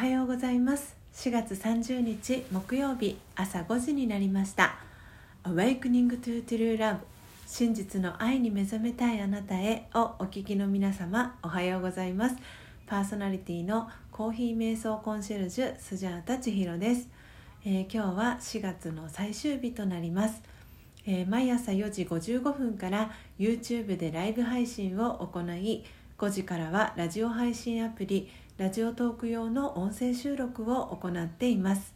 [0.00, 0.96] はようございます。
[1.12, 4.76] 4月30日木曜日朝5時になりました。
[5.44, 7.00] Awakening to True Love
[7.46, 12.36] 真実の愛に目覚めたいあなたへをお聞きの皆様おはようございます。
[12.86, 17.06] パーソナリティのコーヒー瞑想コンシェルジュスジャータ千尋です、
[17.66, 20.40] えー、今日は4月の最終日となります。
[21.04, 25.84] えー、毎朝4時55分から YouTube でライブ配信を行い
[26.16, 31.94] 5時からはラジオ配信アプリラジオトーク用の音声収録を行っています。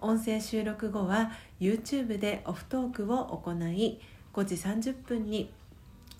[0.00, 1.30] 音声収録後は
[1.60, 4.00] YouTube でオフトークを行い
[4.32, 5.52] 5時30分に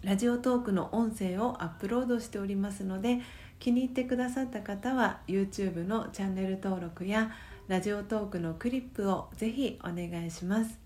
[0.04, 3.18] ラジオトークの音声をアップロードしておりますので
[3.58, 7.32] 気に入ってくださった方は YouTube のチャンネル登録や
[7.66, 10.78] ラジオトークのクリップをぜひお願いします。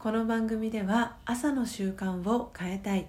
[0.00, 3.06] この番組では朝の習慣を変えたい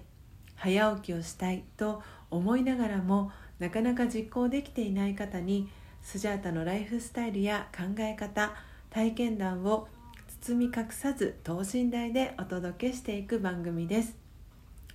[0.54, 5.68] 早起きをしたいと思いながらもなかなか実行できていない方に
[6.02, 8.52] スジャータのライフスタイルや考え方
[8.90, 9.88] 体験談を
[10.42, 14.16] 包み隠さず等身大でお届けしていく番組です。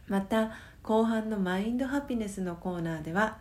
[0.08, 0.52] また
[0.84, 3.38] 後半のマインドハピネスのコーナーでは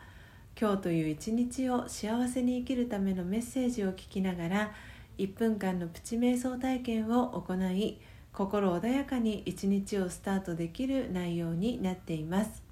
[0.61, 4.73] 今日という一日を幸せに生きるためのメッセージを聞きながら
[5.19, 8.01] 1分間のプチ瞑想体験を行い
[8.33, 12.68] 心穏やかに一日をスタートできる内容になっています。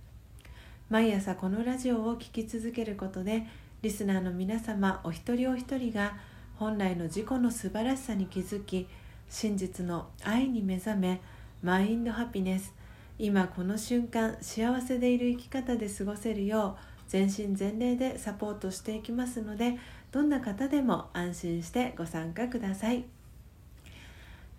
[0.89, 3.45] 毎朝このラジオを聴き続けることで
[3.83, 6.17] リスナーの皆様お一人お一人が
[6.55, 8.87] 本来の自己の素晴らしさに気づき
[9.29, 11.21] 真実の愛に目覚め
[11.61, 12.73] マインドハピネス。
[13.19, 19.79] 今この瞬間幸せでいる生き方で過ごせるよう全身全霊でサポートしていきますので
[20.13, 23.05] どんな方でも安心してご参加ください。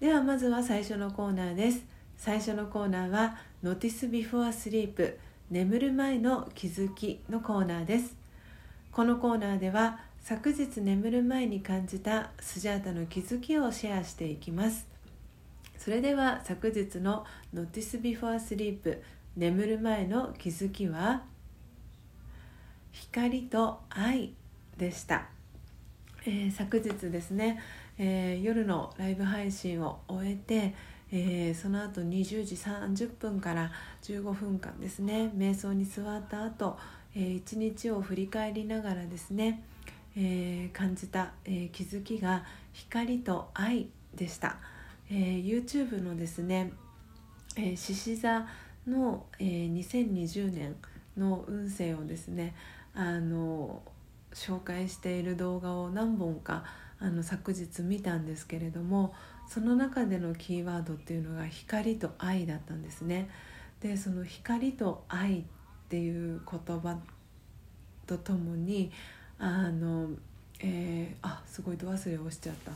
[0.02, 1.86] ではまずは最初のコーナーです。
[2.18, 5.16] 最初のコーナーは「Notice Before Sleep」
[5.50, 8.18] 眠る前の気づきのコーナーです。
[8.92, 14.88] このコーナーでは昨日眠る前に感じたスジャータの気づきをシェアしていきます。
[15.78, 19.02] それでは昨日の Notice Before Sleep
[19.38, 21.24] 眠る前の気づきは
[22.92, 24.34] 光と愛
[24.78, 25.30] でした、
[26.26, 27.62] えー、昨日ですね、
[27.98, 30.76] えー、夜のライブ配信を終えて
[31.12, 33.72] えー、その後20時30分から
[34.04, 35.32] 15分間ですね。
[35.36, 36.78] 瞑想に座った後、
[37.16, 39.64] えー、一日を振り返りながらですね、
[40.16, 44.58] えー、感じた、えー、気づきが光と愛でした、
[45.12, 46.74] えー、YouTube のですね
[47.56, 48.48] 獅子、えー、座
[48.88, 50.76] の、えー、2020年
[51.18, 52.56] の運勢をですね
[52.94, 53.82] あの
[54.34, 56.64] 紹介している動画を何本か
[57.00, 59.14] あの昨日見たんですけれども
[59.48, 63.30] その中でのキーワードっていうのが光と愛だったんですね。
[63.82, 65.44] でその光と愛っ
[65.90, 66.98] ていう言葉
[68.08, 68.92] とともに
[69.38, 70.10] あの、
[70.60, 72.72] えー、あすごい度忘れをしちゃった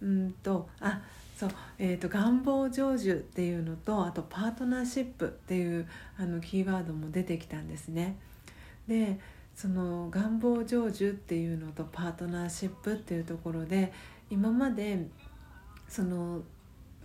[0.00, 1.00] うんとあ
[1.36, 8.16] そう、えーと、願望成就っていうのとあとパートナーシップっていうあのキーワードも出てきたんですね。
[8.86, 9.18] で
[9.54, 13.92] その願望成就っていうのとパートナーシップっていうところで
[14.30, 15.06] 今まで
[15.88, 16.42] その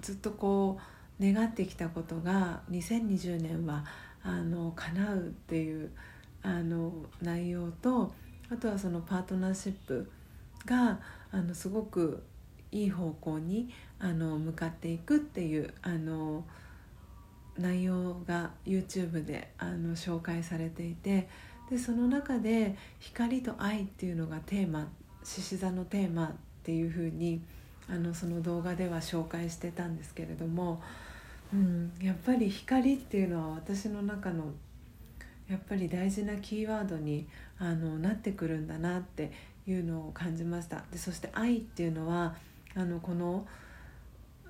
[0.01, 0.79] ずっとこ
[1.19, 3.85] う願ってきたことが2020年は
[4.23, 5.91] あの叶うっていう
[6.41, 8.13] あの内容と
[8.51, 10.09] あとはそのパートナーシップ
[10.65, 10.99] が
[11.31, 12.23] あのすごく
[12.71, 16.45] いい方向にあの向かっていくっていうあの
[17.57, 21.27] 内容が YouTube であの紹介されていて
[21.69, 24.91] でその中で「光と愛」っていうのがテーマ
[25.23, 26.31] 獅子座のテーマっ
[26.63, 27.41] ていうふうに
[27.89, 30.81] あのその動画では紹介してたんですけれども、
[31.53, 34.45] うん、やっぱり光っていうのは私の中の
[35.47, 37.27] やっぱり大事なキーワードに
[37.57, 39.31] あのなってくるんだなって
[39.65, 40.83] いうのを感じました。
[40.91, 42.35] でそして「愛」っていうのは
[42.75, 43.47] あのこの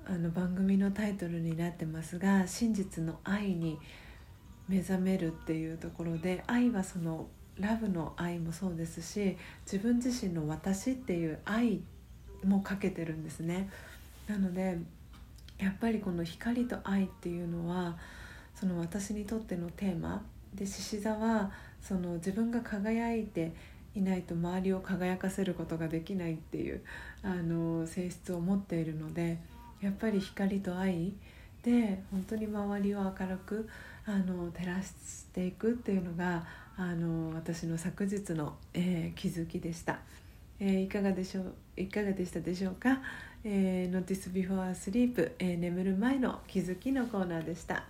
[0.06, 3.78] あの番組のタイトルになってますが真実の愛に
[4.70, 7.26] 目覚めるっていうところで愛はその
[7.58, 9.36] ラブの愛もそうですし
[9.70, 11.80] 自分自身の私っていう愛
[12.44, 13.68] もかけてるんですね。
[14.28, 14.78] なので
[15.58, 17.98] やっぱりこの光と愛っていうのは
[18.54, 20.22] その私にとってのテーマ。
[20.54, 23.52] で獅子座はその自分が輝いて
[23.94, 26.80] いないと周りを輝かせることができないっていう
[27.22, 29.38] あの性質を持っているので
[29.80, 31.12] やっぱり光と愛
[31.62, 33.68] で本当に周りを明るく
[34.10, 36.44] あの照らしていくっていうのが
[36.76, 40.00] あの私の昨日の、えー、気づきでした。
[40.60, 43.00] えー、いかがでしょういかがでしたでしょうか、
[43.44, 47.84] えー、Notice Before Sleep、えー、眠る前の気づきのコーナーでした、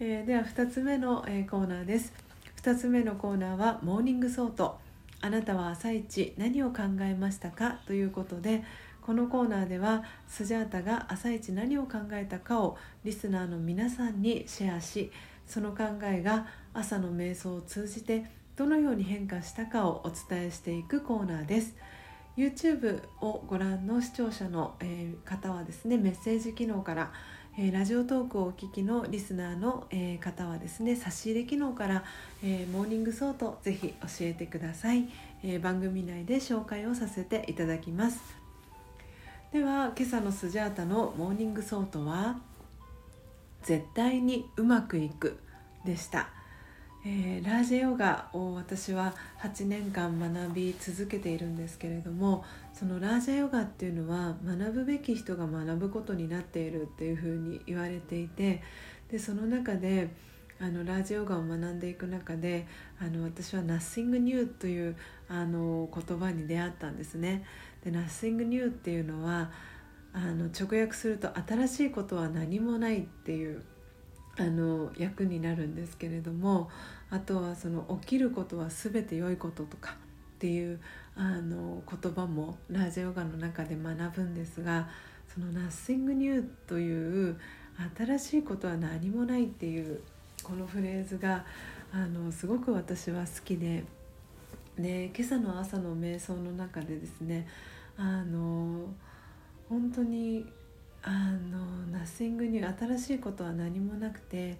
[0.00, 2.14] えー、では2つ目の、えー、コーナーです
[2.62, 4.78] 2つ目のコーナーは morning thought
[5.20, 8.64] あなたは朝一何を考えましたか?」ということで
[9.02, 15.10] このコーナーではスジャータが朝一何を考えたかをリスナーの皆さんにシェアし
[15.50, 18.24] その考えが朝の瞑想を通じて
[18.56, 21.74] どのように変化したかをお伝えしていくコーナーです。
[22.36, 27.12] YouTube をご覧の視聴者の、え、方はですねメッセージ機能から
[27.58, 32.04] え、ラジオトークをお聞きのリスナーの、え、方はですね差し入れ機能から、
[32.44, 35.08] え、 morning thought ぜひ教えてください、
[35.42, 38.20] え番組内で紹介をさせていただきます。
[39.52, 42.38] では今朝のスジャータの morning thought は
[43.62, 45.38] 絶対にうまくいく
[45.84, 46.30] でした
[47.02, 58.62] えー、ラージェヨガを私は8年間学び続けているんですけれどもそのラージェヨガっていうのは学ぶべき人が学ぶことになっているっていうふうに言われていて
[59.10, 60.10] でその中で
[60.60, 62.66] あのラージヨガを学んでいく中で
[63.00, 64.94] あの私は「Nothing New」という
[65.26, 67.44] あの言葉に出会ったんですね。
[67.82, 69.50] で Nothing New っていうのは
[70.12, 73.62] あの直訳すると「新しいことは何もない」っていう
[74.38, 76.70] あの役になるんですけれども
[77.10, 79.96] あとはその起きることは全て良いこととか
[80.36, 80.80] っていう
[81.14, 84.88] あの言葉もラージヨガの中で学ぶんですが
[85.32, 87.36] その「Nothing New」という
[87.96, 90.00] 新しいことは何もないっていう
[90.42, 91.44] このフレーズが
[91.92, 93.84] あのすごく私は好きで
[94.78, 97.46] で今朝の朝の瞑想の中でですね
[97.96, 98.86] あの
[99.70, 100.44] 本当に
[101.02, 104.58] あのナッシングに新しいことは何もなくて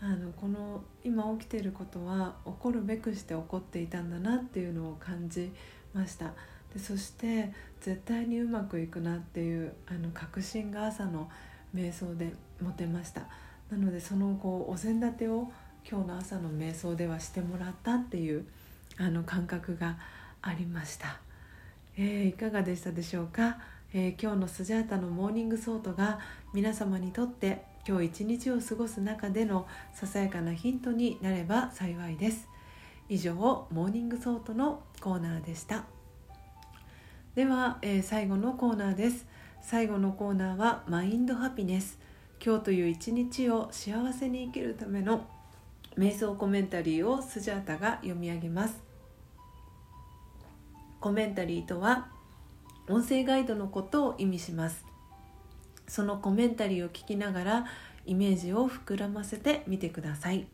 [0.00, 5.50] あのこの今起きてることは起こるべくして起こっていたんだなっていうのを感じ
[5.94, 6.32] ました。
[6.74, 11.30] でそして絶対にうまくいくなっていうあの確信が朝の
[11.74, 13.22] 瞑想で持てました。
[13.70, 15.50] なのでそのこうお膳立てを
[15.88, 18.44] 今日の朝の瞑想ではしてもらったっていう
[18.98, 19.96] あの感覚が
[20.42, 21.20] ありました、
[21.96, 23.58] えー、いかがでしたでしょうか？
[23.94, 26.18] えー、今日のスジャータの Morning Thought が
[26.52, 32.48] 皆様にとって今日一日を過ごす中でのささやかなヒントになれば幸いです。
[33.08, 35.84] 以上 Morning Thought のコーナーでした。
[37.34, 39.26] では、えー、最後のコーナーです。
[39.62, 41.98] 最後のコーナーは Mind Happiness。
[42.44, 45.26] 今日という一日を幸せに生きるための
[45.96, 48.82] 瞑想コメンタリーをスジャータが読み上げます。
[51.00, 52.17] コメンタリーとは
[52.90, 54.86] 音声ガイドのことを意味します。
[55.86, 57.66] そのコメンタリーを聞きながら
[58.06, 60.46] イメージを膨らませてみてください。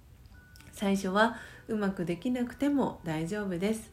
[0.73, 1.37] 最初は
[1.69, 3.93] うまくできなくても大丈夫です。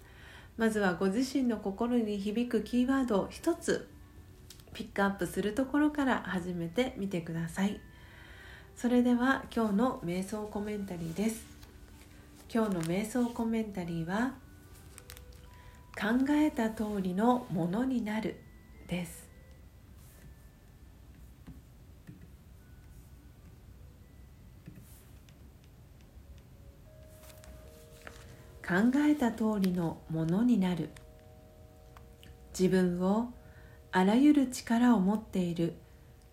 [0.57, 3.87] まずはご自身の心に響くキーワードを一つ
[4.73, 7.79] ピックアップするところから始めてみてください。
[8.75, 11.45] それでは今日の瞑想コメンタリーです。
[12.51, 14.33] 今日の瞑想コメンタリーは
[16.01, 18.37] 「考えた通りのものになる
[18.87, 19.29] です。
[28.67, 28.75] 考
[29.07, 30.89] えた通りのものになる。
[32.57, 33.31] 自分を
[33.91, 35.75] あらゆる力を持っている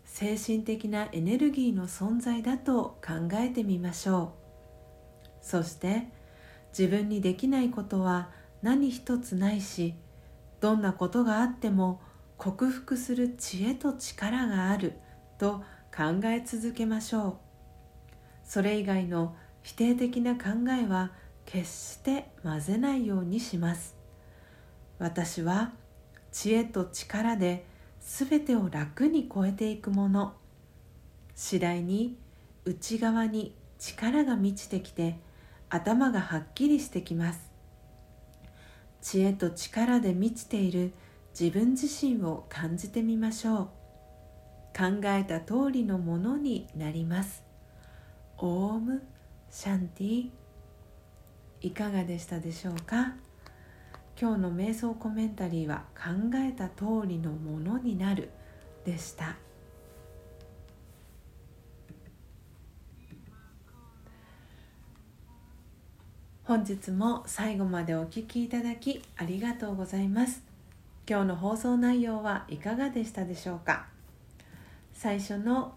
[0.06, 4.32] 精神的なエネルギーの存在だと考えてみましょ
[5.22, 5.28] う。
[5.42, 6.08] そして
[6.70, 8.30] 自分にできないことは
[8.62, 9.94] 何一つないし
[10.60, 12.00] どんなことがあっても
[12.36, 14.94] 克服する知恵と力がある
[15.38, 15.62] と
[15.94, 17.36] 考え続けましょう。
[18.44, 21.12] それ以外の否定的な考えは
[21.44, 23.96] 決して混ぜないようにします。
[24.98, 25.72] 私は
[26.32, 27.64] 知恵と力で
[28.00, 30.34] 全てを楽に超えていくもの。
[31.34, 32.16] 次第に
[32.64, 35.18] 内側に力が満ちてきて
[35.68, 37.47] 頭がはっきりしてきます。
[39.00, 40.92] 知恵と力で満ちている
[41.38, 43.68] 自分自身を感じてみましょう。
[44.76, 47.44] 考えた通りのものになります。
[48.38, 49.02] オーム
[49.50, 50.30] シャンティ。
[51.60, 53.14] いかがでしたでしょうか？
[54.20, 58.30] 今日の瞑想コメンタリーは考えた通りのものになる
[58.84, 59.36] でした。
[66.48, 70.42] 本日も最後までお聴きいただきありがとうございます。
[71.06, 73.84] 今日の放送内容はいかがでしたでしょうか？
[74.94, 75.74] 最初の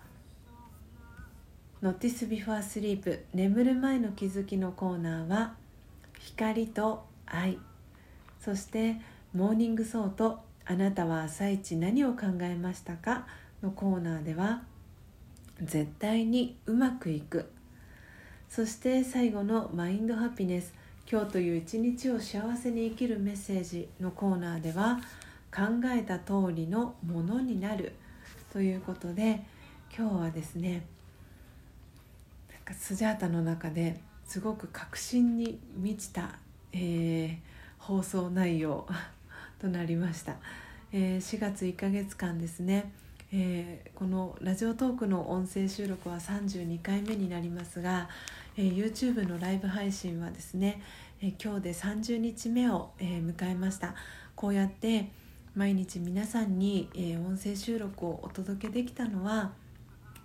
[1.84, 5.56] Notice Before Sleep 眠る前の気づきのコーナーは
[6.20, 7.60] 光と愛
[8.40, 8.96] そして
[9.34, 13.28] Morning Thought あなたは朝一何を考えましたか？
[13.62, 14.62] のコーナーでは
[15.62, 17.52] 絶対にうまくいく
[18.54, 20.74] そして最後の Mind Happiness。
[21.10, 25.00] 今日という一日を幸せに生きるメッセージのコーナーでは
[25.56, 27.94] 考えた通りのものになる。
[28.52, 29.46] ということで
[29.98, 30.86] 今日はですね
[32.52, 36.36] なんかスジャータの中ですごく確信に満ちた、
[36.74, 37.38] えー、
[37.80, 38.86] 放送内容
[39.62, 40.36] となりました、
[40.92, 42.92] えー、4月1ヶ月間ですね。
[43.34, 48.10] えー、このラジオトークの音声収録は32回目になりますが、
[48.58, 50.82] えー、YouTube のライブ配信はですね、
[51.22, 53.96] えー、今日で30日目を、え迎えました。
[54.36, 55.12] こうやって
[55.56, 59.54] 毎日皆さんに、え音声収録をお届けできたのは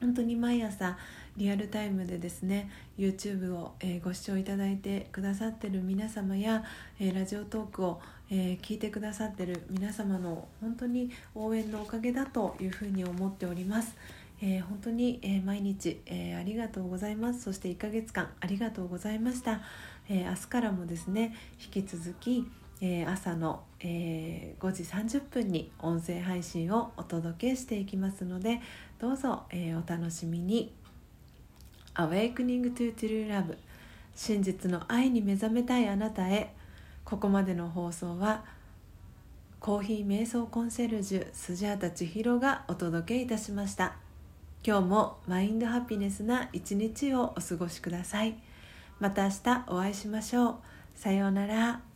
[0.00, 0.98] 本当に毎朝
[1.36, 6.64] リアルタイムでですね YouTube を、えご視聴いただいてくださってる皆様や、
[6.98, 8.00] えラジオトークを
[8.30, 13.96] え、聞いてくださってる皆様の本当に応援のおかげだというふうに思っております。
[14.42, 17.42] えー、本当に、えー、毎日、えー、ありがとうございます。
[17.42, 19.60] そして1ヶ月間ありがとうございました、
[20.08, 21.34] え明日からもですね
[21.74, 22.46] 引き続き、
[22.80, 28.60] え朝の、え5時30分に音声配信をお届けしていきますので
[28.98, 30.85] どうぞ、えお楽しみに。
[31.96, 33.56] Awakening to True Love
[34.14, 36.54] 真実の愛に目覚めたいあなたへ。
[37.04, 38.44] ここまでの放送は
[39.60, 43.96] コーヒー瞑想コンシェルジュスジャータ千尋がお届けいたしました。
[44.64, 48.36] 今日もマインドハピネスな一日をお過ごしください。
[49.00, 50.56] また明日お会いしましょう。
[50.94, 51.95] さようなら。